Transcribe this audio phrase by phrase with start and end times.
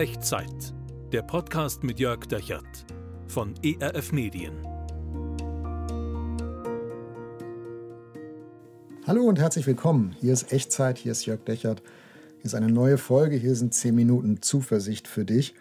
[0.00, 0.72] Echtzeit.
[1.12, 2.86] Der Podcast mit Jörg Dechert
[3.26, 4.54] von ERF Medien.
[9.06, 10.16] Hallo und herzlich willkommen.
[10.18, 11.82] Hier ist Echtzeit, hier ist Jörg Dechert.
[12.36, 15.54] Hier ist eine neue Folge, hier sind 10 Minuten Zuversicht für dich.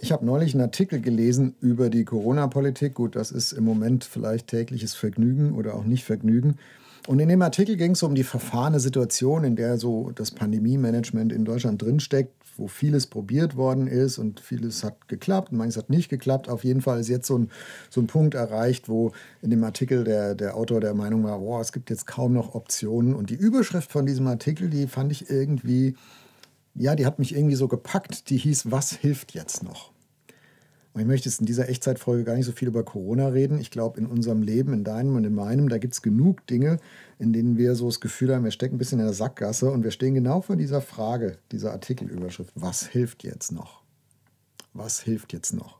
[0.00, 2.94] Ich habe neulich einen Artikel gelesen über die Corona-Politik.
[2.94, 6.56] Gut, das ist im Moment vielleicht tägliches Vergnügen oder auch nicht Vergnügen.
[7.06, 11.32] Und in dem Artikel ging es um die verfahrene Situation, in der so das Pandemie-Management
[11.32, 16.10] in Deutschland drinsteckt, wo vieles probiert worden ist und vieles hat geklappt, manches hat nicht
[16.10, 16.48] geklappt.
[16.48, 17.50] Auf jeden Fall ist jetzt so ein,
[17.88, 21.60] so ein Punkt erreicht, wo in dem Artikel der, der Autor der Meinung war, boah,
[21.60, 23.14] es gibt jetzt kaum noch Optionen.
[23.14, 25.96] Und die Überschrift von diesem Artikel, die fand ich irgendwie,
[26.74, 28.28] ja, die hat mich irgendwie so gepackt.
[28.28, 29.90] Die hieß, was hilft jetzt noch?
[31.00, 33.58] Und ich möchte jetzt in dieser Echtzeitfolge gar nicht so viel über Corona reden.
[33.58, 36.76] Ich glaube, in unserem Leben, in deinem und in meinem, da gibt es genug Dinge,
[37.18, 39.82] in denen wir so das Gefühl haben, wir stecken ein bisschen in der Sackgasse und
[39.82, 42.52] wir stehen genau vor dieser Frage, dieser Artikelüberschrift.
[42.54, 43.82] Was hilft jetzt noch?
[44.74, 45.78] Was hilft jetzt noch?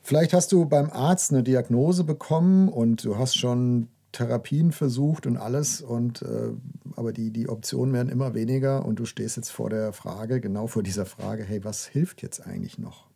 [0.00, 5.36] Vielleicht hast du beim Arzt eine Diagnose bekommen und du hast schon Therapien versucht und
[5.36, 6.52] alles, und, äh,
[6.96, 10.66] aber die, die Optionen werden immer weniger und du stehst jetzt vor der Frage, genau
[10.66, 13.11] vor dieser Frage, hey, was hilft jetzt eigentlich noch?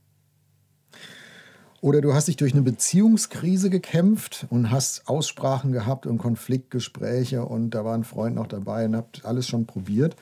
[1.87, 7.71] Oder du hast dich durch eine Beziehungskrise gekämpft und hast Aussprachen gehabt und Konfliktgespräche und
[7.77, 10.17] da war ein Freund noch dabei und habt alles schon probiert.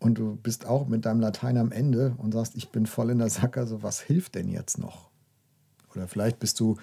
[0.00, 3.18] Und du bist auch mit deinem Latein am Ende und sagst, ich bin voll in
[3.18, 5.08] der Sackgasse, was hilft denn jetzt noch?
[5.94, 6.78] Oder vielleicht bist du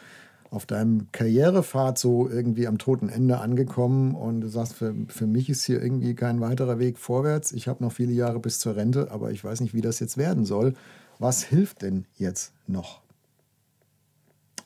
[0.50, 5.50] auf deinem Karrierepfad so irgendwie am toten Ende angekommen und du sagst, für, für mich
[5.50, 7.52] ist hier irgendwie kein weiterer Weg vorwärts.
[7.52, 10.16] Ich habe noch viele Jahre bis zur Rente, aber ich weiß nicht, wie das jetzt
[10.16, 10.74] werden soll.
[11.20, 13.03] Was hilft denn jetzt noch?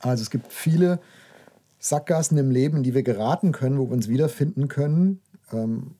[0.00, 1.00] Also es gibt viele
[1.78, 5.20] Sackgassen im Leben, in die wir geraten können, wo wir uns wiederfinden können.
[5.52, 5.94] Ähm,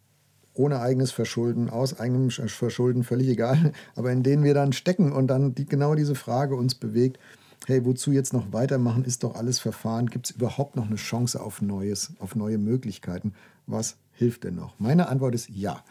[0.59, 5.29] ohne eigenes Verschulden, aus eigenem Verschulden, völlig egal, aber in denen wir dann stecken und
[5.29, 7.19] dann die, genau diese Frage uns bewegt,
[7.67, 11.41] hey, wozu jetzt noch weitermachen, ist doch alles verfahren, gibt es überhaupt noch eine Chance
[11.41, 13.35] auf Neues, auf neue Möglichkeiten?
[13.67, 14.79] Was hilft denn noch?
[14.79, 15.85] Meine Antwort ist ja.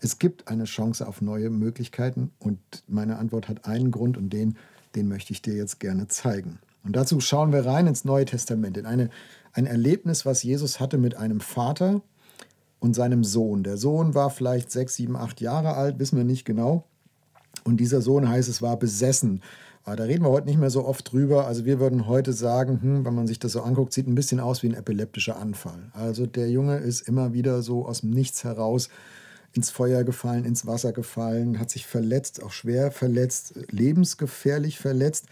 [0.00, 2.58] Es gibt eine Chance auf neue Möglichkeiten und
[2.88, 4.56] meine Antwort hat einen Grund und den,
[4.94, 6.58] den möchte ich dir jetzt gerne zeigen.
[6.84, 9.10] Und dazu schauen wir rein ins Neue Testament, in eine,
[9.52, 12.02] ein Erlebnis, was Jesus hatte mit einem Vater
[12.80, 13.62] und seinem Sohn.
[13.62, 16.84] Der Sohn war vielleicht sechs, sieben, acht Jahre alt, wissen wir nicht genau.
[17.64, 19.42] Und dieser Sohn heißt es, war besessen.
[19.84, 21.46] Aber da reden wir heute nicht mehr so oft drüber.
[21.46, 24.40] Also wir würden heute sagen, hm, wenn man sich das so anguckt, sieht ein bisschen
[24.40, 25.90] aus wie ein epileptischer Anfall.
[25.92, 28.88] Also der Junge ist immer wieder so aus dem Nichts heraus
[29.52, 35.26] ins Feuer gefallen, ins Wasser gefallen, hat sich verletzt, auch schwer verletzt, lebensgefährlich verletzt.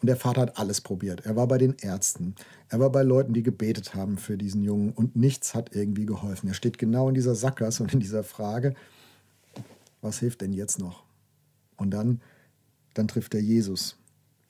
[0.00, 1.24] Und der Vater hat alles probiert.
[1.24, 2.34] Er war bei den Ärzten.
[2.68, 4.92] Er war bei Leuten, die gebetet haben für diesen Jungen.
[4.92, 6.48] Und nichts hat irgendwie geholfen.
[6.48, 8.74] Er steht genau in dieser Sackgasse und in dieser Frage,
[10.02, 11.04] was hilft denn jetzt noch?
[11.76, 12.20] Und dann,
[12.94, 13.96] dann trifft er Jesus.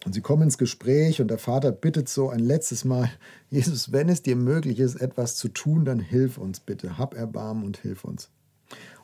[0.04, 3.10] Und sie kommen ins Gespräch und der Vater bittet so ein letztes Mal,
[3.50, 6.98] Jesus, wenn es dir möglich ist, etwas zu tun, dann hilf uns bitte.
[6.98, 8.30] Hab Erbarmen und hilf uns.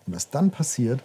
[0.07, 1.03] Und was dann passiert,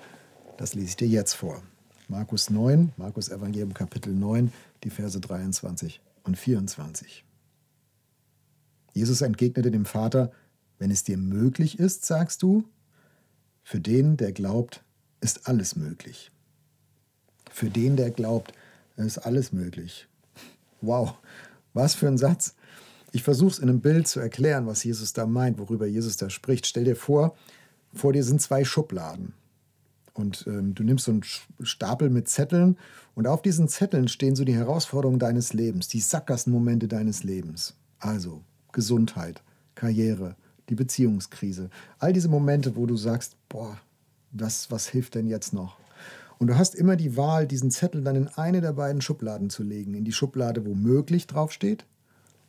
[0.58, 1.62] das lese ich dir jetzt vor.
[2.10, 4.54] Markus 9, Markus Evangelium Kapitel 9,
[4.84, 7.26] die Verse 23 und 24.
[8.94, 10.32] Jesus entgegnete dem Vater,
[10.80, 12.64] wenn es dir möglich ist, sagst du,
[13.62, 14.84] für den, der glaubt,
[15.20, 16.32] ist alles möglich.
[17.52, 18.54] Für den, der glaubt,
[18.96, 20.08] ist alles möglich.
[20.80, 21.16] Wow,
[21.74, 22.56] was für ein Satz.
[23.12, 26.30] Ich versuche es in einem Bild zu erklären, was Jesus da meint, worüber Jesus da
[26.30, 26.68] spricht.
[26.68, 27.36] Stell dir vor,
[27.94, 29.34] vor dir sind zwei Schubladen.
[30.18, 31.24] Und ähm, du nimmst so einen
[31.62, 32.78] Stapel mit Zetteln
[33.14, 37.76] und auf diesen Zetteln stehen so die Herausforderungen deines Lebens, die Sackgassenmomente deines Lebens.
[38.00, 38.42] Also
[38.72, 39.44] Gesundheit,
[39.76, 40.36] Karriere,
[40.70, 41.70] die Beziehungskrise.
[42.00, 43.80] All diese Momente, wo du sagst, boah,
[44.32, 45.78] was, was hilft denn jetzt noch?
[46.40, 49.62] Und du hast immer die Wahl, diesen Zettel dann in eine der beiden Schubladen zu
[49.62, 49.94] legen.
[49.94, 51.86] In die Schublade, wo möglich draufsteht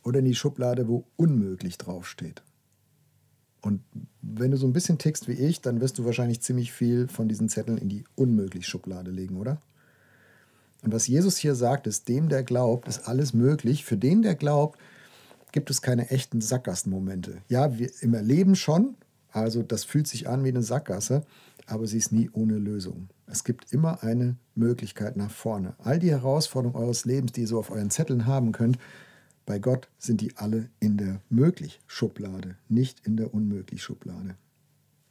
[0.03, 2.41] oder in die Schublade, wo unmöglich draufsteht.
[3.61, 3.81] Und
[4.35, 7.27] wenn du so ein bisschen tickst wie ich, dann wirst du wahrscheinlich ziemlich viel von
[7.27, 9.61] diesen Zetteln in die Unmöglich-Schublade legen, oder?
[10.81, 13.83] Und was Jesus hier sagt, ist, dem, der glaubt, ist alles möglich.
[13.83, 14.79] Für den, der glaubt,
[15.51, 17.41] gibt es keine echten Sackgassenmomente.
[17.49, 18.95] Ja, wir im Erleben schon,
[19.31, 21.23] also das fühlt sich an wie eine Sackgasse,
[21.65, 23.09] aber sie ist nie ohne Lösung.
[23.27, 25.75] Es gibt immer eine Möglichkeit nach vorne.
[25.79, 28.77] All die Herausforderungen eures Lebens, die ihr so auf euren Zetteln haben könnt,
[29.49, 34.35] bei Gott sind die alle in der Möglich-Schublade, nicht in der Unmöglich-Schublade.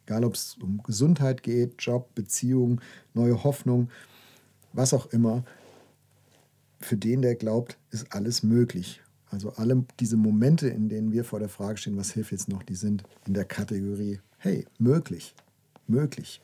[0.06, 2.80] Egal, ob es um Gesundheit geht, Job, Beziehung,
[3.14, 3.90] neue Hoffnung,
[4.72, 5.42] was auch immer.
[6.78, 9.00] Für den, der glaubt, ist alles möglich.
[9.28, 12.62] Also alle diese Momente, in denen wir vor der Frage stehen, was hilft jetzt noch,
[12.62, 15.34] die sind in der Kategorie, hey, möglich,
[15.88, 16.40] möglich,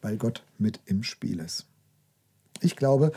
[0.00, 1.68] weil Gott mit im Spiel ist.
[2.60, 3.12] Ich glaube,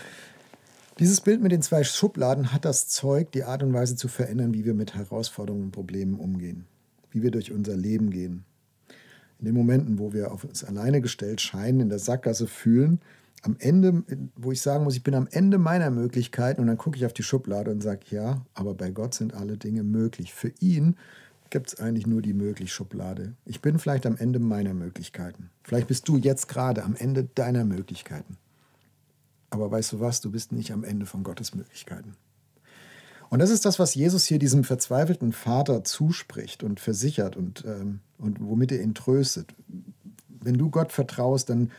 [1.00, 4.54] dieses Bild mit den zwei Schubladen hat das Zeug, die Art und Weise zu verändern,
[4.54, 6.66] wie wir mit Herausforderungen und Problemen umgehen,
[7.12, 8.46] wie wir durch unser Leben gehen.
[9.40, 13.00] In den Momenten, wo wir auf uns alleine gestellt scheinen, in der Sackgasse fühlen,
[13.42, 14.04] am Ende,
[14.38, 17.14] wo ich sagen muss, ich bin am Ende meiner Möglichkeiten und dann gucke ich auf
[17.14, 20.34] die Schublade und sage, ja, aber bei Gott sind alle Dinge möglich.
[20.34, 20.96] Für ihn
[21.50, 23.34] gibt es eigentlich nur die Möglich-Schublade.
[23.46, 25.50] Ich bin vielleicht am Ende meiner Möglichkeiten.
[25.64, 28.38] Vielleicht bist du jetzt gerade am Ende deiner Möglichkeiten.
[29.54, 32.16] Aber weißt du was, du bist nicht am Ende von Gottes Möglichkeiten.
[33.30, 38.00] Und das ist das, was Jesus hier diesem verzweifelten Vater zuspricht und versichert und, ähm,
[38.18, 39.54] und womit er ihn tröstet.
[40.28, 41.72] Wenn du Gott vertraust, dann,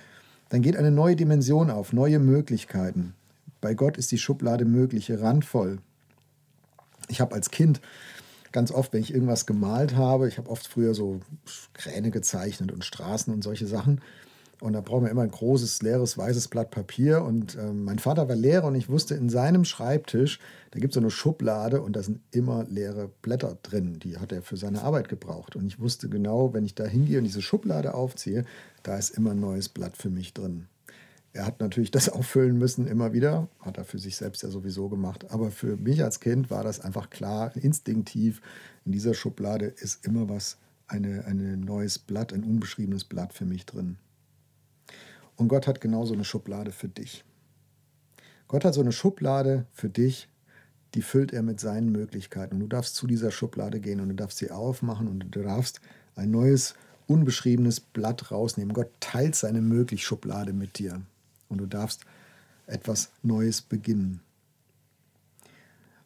[0.51, 3.15] dann geht eine neue Dimension auf, neue Möglichkeiten.
[3.61, 5.79] Bei Gott ist die Schublade Mögliche randvoll.
[7.09, 7.81] Ich habe als Kind
[8.53, 11.21] ganz oft, wenn ich irgendwas gemalt habe, ich habe oft früher so
[11.73, 14.01] Kräne gezeichnet und Straßen und solche Sachen.
[14.61, 17.23] Und da brauchen wir immer ein großes, leeres, weißes Blatt Papier.
[17.23, 20.39] Und äh, mein Vater war Lehrer und ich wusste, in seinem Schreibtisch,
[20.71, 23.99] da gibt es so eine Schublade und da sind immer leere Blätter drin.
[24.01, 25.57] Die hat er für seine Arbeit gebraucht.
[25.57, 28.45] Und ich wusste genau, wenn ich da hingehe und diese Schublade aufziehe,
[28.83, 30.67] da ist immer ein neues Blatt für mich drin.
[31.33, 34.89] Er hat natürlich das auffüllen müssen immer wieder, hat er für sich selbst ja sowieso
[34.89, 35.31] gemacht.
[35.31, 38.41] Aber für mich als Kind war das einfach klar, instinktiv,
[38.85, 43.67] in dieser Schublade ist immer was, ein eine neues Blatt, ein unbeschriebenes Blatt für mich
[43.67, 43.97] drin.
[45.37, 47.25] Und Gott hat genauso eine Schublade für dich.
[48.49, 50.29] Gott hat so eine Schublade für dich,
[50.95, 52.55] die füllt er mit seinen Möglichkeiten.
[52.55, 55.81] Und du darfst zu dieser Schublade gehen und du darfst sie aufmachen und du darfst
[56.15, 56.75] ein neues,
[57.07, 58.75] unbeschriebenes Blatt rausnehmen.
[58.75, 61.03] Gott teilt seine Möglich-Schublade mit dir
[61.49, 62.05] und du darfst
[62.67, 64.21] etwas Neues beginnen.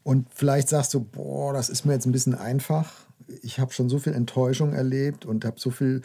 [0.03, 2.93] Und vielleicht sagst du, boah, das ist mir jetzt ein bisschen einfach.
[3.43, 6.01] Ich habe schon so viel Enttäuschung erlebt und habe so viel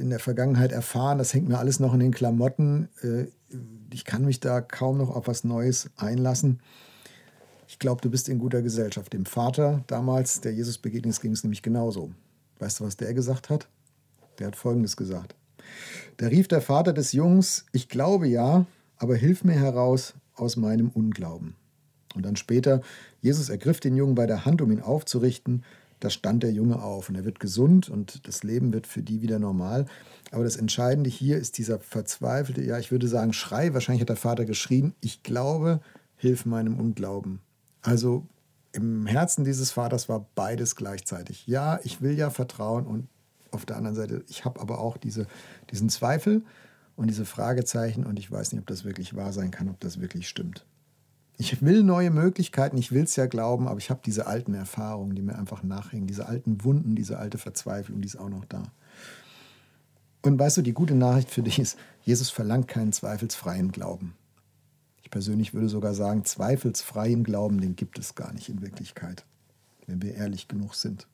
[0.00, 1.18] in der Vergangenheit erfahren.
[1.18, 2.88] Das hängt mir alles noch in den Klamotten.
[3.02, 3.26] Äh,
[3.92, 6.60] ich kann mich da kaum noch auf was Neues einlassen.
[7.68, 9.12] Ich glaube, du bist in guter Gesellschaft.
[9.12, 12.10] Dem Vater damals, der Jesus begegnet, ging es nämlich genauso.
[12.58, 13.68] Weißt du, was der gesagt hat?
[14.38, 15.34] Der hat Folgendes gesagt.
[16.16, 18.66] Da rief der Vater des Jungs, ich glaube ja,
[18.96, 21.54] aber hilf mir heraus aus meinem Unglauben.
[22.14, 22.82] Und dann später,
[23.20, 25.64] Jesus ergriff den Jungen bei der Hand, um ihn aufzurichten,
[26.02, 29.22] da stand der Junge auf und er wird gesund und das Leben wird für die
[29.22, 29.86] wieder normal.
[30.32, 33.72] Aber das Entscheidende hier ist dieser verzweifelte, ja, ich würde sagen, Schrei.
[33.72, 35.80] Wahrscheinlich hat der Vater geschrien, ich glaube,
[36.16, 37.40] hilf meinem Unglauben.
[37.82, 38.26] Also
[38.72, 41.46] im Herzen dieses Vaters war beides gleichzeitig.
[41.46, 43.08] Ja, ich will ja vertrauen und
[43.52, 45.26] auf der anderen Seite, ich habe aber auch diese,
[45.70, 46.42] diesen Zweifel
[46.96, 50.00] und diese Fragezeichen und ich weiß nicht, ob das wirklich wahr sein kann, ob das
[50.00, 50.64] wirklich stimmt.
[51.42, 55.16] Ich will neue Möglichkeiten, ich will es ja glauben, aber ich habe diese alten Erfahrungen,
[55.16, 58.62] die mir einfach nachhängen, diese alten Wunden, diese alte Verzweiflung, die ist auch noch da.
[60.22, 64.14] Und weißt du, die gute Nachricht für dich ist, Jesus verlangt keinen zweifelsfreien Glauben.
[65.02, 69.24] Ich persönlich würde sogar sagen, zweifelsfreien Glauben, den gibt es gar nicht in Wirklichkeit,
[69.88, 71.08] wenn wir ehrlich genug sind.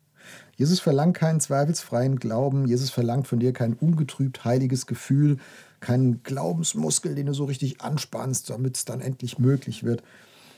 [0.57, 5.39] Jesus verlangt keinen zweifelsfreien Glauben, Jesus verlangt von dir kein ungetrübt heiliges Gefühl,
[5.81, 10.03] keinen Glaubensmuskel, den du so richtig anspannst, damit es dann endlich möglich wird.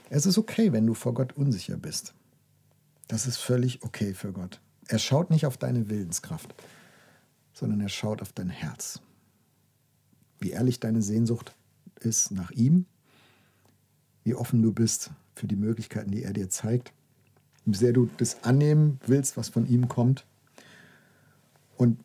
[0.08, 2.14] Es ist okay, wenn du vor Gott unsicher bist.
[3.08, 4.61] Das ist völlig okay für Gott.
[4.88, 6.55] Er schaut nicht auf deine Willenskraft,
[7.52, 9.00] sondern er schaut auf dein Herz.
[10.38, 11.55] Wie ehrlich deine Sehnsucht
[12.00, 12.87] ist nach ihm,
[14.25, 16.92] wie offen du bist für die Möglichkeiten, die er dir zeigt,
[17.64, 20.25] wie sehr du das annehmen willst, was von ihm kommt.
[21.76, 21.99] Und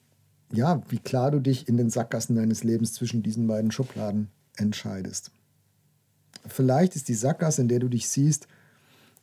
[0.52, 5.32] ja, wie klar du dich in den Sackgassen deines Lebens zwischen diesen beiden Schubladen entscheidest.
[6.48, 8.48] Vielleicht ist die Sackgasse, in der du dich siehst,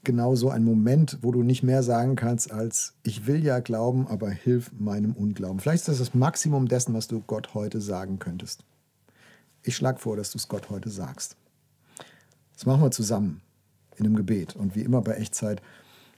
[0.05, 4.09] genau so ein Moment, wo du nicht mehr sagen kannst als ich will ja glauben,
[4.09, 5.61] aber hilf meinem Unglauben.
[5.61, 8.65] Vielleicht ist das das Maximum dessen, was du Gott heute sagen könntest.
[9.63, 11.37] Ich schlage vor, dass du es Gott heute sagst.
[12.55, 13.41] Das machen wir zusammen
[13.97, 14.57] in einem Gebet.
[14.57, 15.63] Und wie immer bei Echtzeit,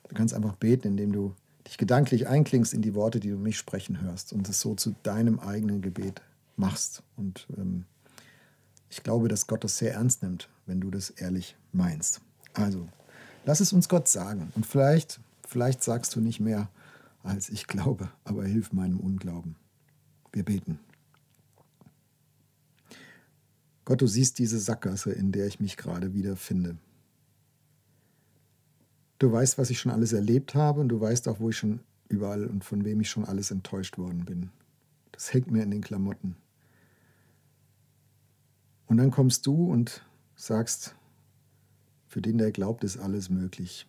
[0.09, 1.35] du kannst einfach beten, indem du
[1.67, 4.95] dich gedanklich einklingst in die Worte, die du mich sprechen hörst und es so zu
[5.03, 6.21] deinem eigenen Gebet
[6.57, 7.03] machst.
[7.17, 7.85] Und ähm,
[8.91, 12.21] ich glaube, dass Gott das sehr ernst nimmt, wenn du das ehrlich meinst.
[12.53, 12.89] Also,
[13.45, 14.53] lass es uns Gott sagen.
[14.55, 16.69] Und vielleicht, vielleicht sagst du nicht mehr,
[17.23, 19.57] als ich glaube, aber hilf meinem Unglauben.
[20.33, 20.79] Wir beten.
[23.85, 26.77] Gott, du siehst diese Sackgasse, in der ich mich gerade wieder finde.
[29.19, 31.81] Du weißt, was ich schon alles erlebt habe und du weißt auch, wo ich schon
[32.09, 34.51] überall und von wem ich schon alles enttäuscht worden bin.
[35.13, 36.37] Das hängt mir in den Klamotten.
[38.87, 40.05] Und dann kommst du und
[40.35, 40.95] sagst,
[42.07, 43.89] für den, der glaubt, ist alles möglich.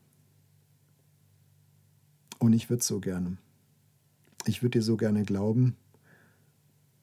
[2.39, 3.37] Und ich würde so gerne.
[4.45, 5.75] Ich würde dir so gerne glauben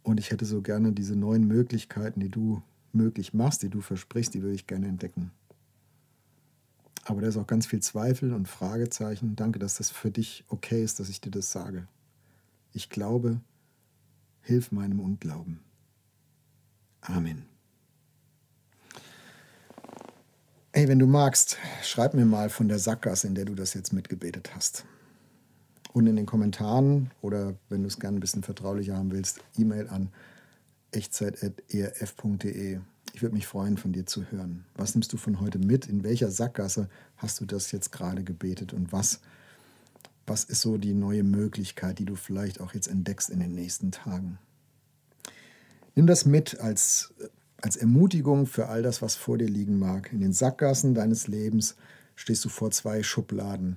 [0.03, 2.63] und ich hätte so gerne diese neuen Möglichkeiten, die du
[2.93, 5.33] möglich machst, die du versprichst, die würde ich gerne entdecken.
[7.05, 9.35] Aber da ist auch ganz viel Zweifel und Fragezeichen.
[9.35, 11.89] Danke, dass das für dich okay ist, dass ich dir das sage.
[12.73, 13.41] Ich glaube,
[14.43, 15.61] hilf meinem Unglauben.
[17.01, 17.45] Amen.
[20.75, 23.93] Ey, wenn du magst, schreib mir mal von der Sackgasse, in der du das jetzt
[23.93, 24.87] mitgebetet hast.
[25.93, 29.89] Und in den Kommentaren oder wenn du es gerne ein bisschen vertraulicher haben willst, E-Mail
[29.89, 30.09] an
[30.93, 32.81] echtzeit.erf.de.
[33.13, 34.65] Ich würde mich freuen, von dir zu hören.
[34.75, 35.87] Was nimmst du von heute mit?
[35.87, 38.73] In welcher Sackgasse hast du das jetzt gerade gebetet?
[38.73, 39.21] Und was,
[40.27, 43.93] was ist so die neue Möglichkeit, die du vielleicht auch jetzt entdeckst in den nächsten
[43.93, 44.39] Tagen?
[45.95, 47.13] Nimm das mit als,
[47.61, 50.11] als Ermutigung für all das, was vor dir liegen mag.
[50.11, 51.77] In den Sackgassen deines Lebens
[52.17, 53.77] stehst du vor zwei Schubladen.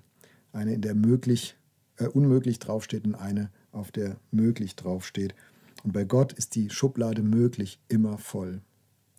[0.54, 1.58] Eine, in der möglich,
[1.98, 5.36] äh, unmöglich draufsteht und eine, auf der möglich draufsteht.
[5.84, 8.62] Und bei Gott ist die Schublade möglich immer voll.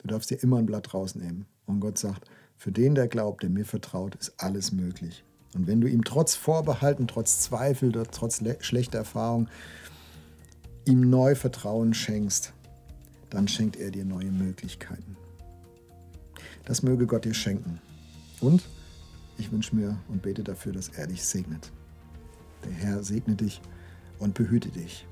[0.02, 1.46] Du darfst dir immer ein Blatt rausnehmen.
[1.66, 5.24] Und Gott sagt, für den, der glaubt, der mir vertraut, ist alles möglich.
[5.54, 9.48] Und wenn du ihm trotz Vorbehalten, trotz Zweifel, trotz schlechter Erfahrung,
[10.84, 12.52] ihm neu Vertrauen schenkst,
[13.30, 15.16] dann schenkt er dir neue Möglichkeiten.
[16.64, 17.80] Das möge Gott dir schenken.
[18.40, 18.62] Und
[19.38, 21.70] ich wünsche mir und bete dafür, dass er dich segnet.
[22.64, 23.60] Der Herr segne dich
[24.18, 25.06] und behüte dich.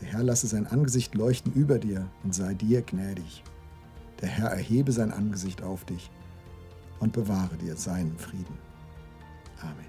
[0.00, 3.42] Der Herr lasse sein Angesicht leuchten über dir und sei dir gnädig.
[4.20, 6.10] Der Herr erhebe sein Angesicht auf dich
[7.00, 8.58] und bewahre dir seinen Frieden.
[9.60, 9.86] Amen.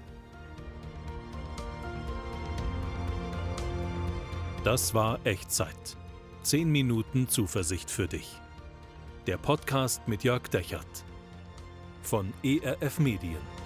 [4.64, 5.96] Das war Echtzeit.
[6.42, 8.40] Zehn Minuten Zuversicht für dich.
[9.26, 11.04] Der Podcast mit Jörg Dechert
[12.02, 13.59] von ERF Medien.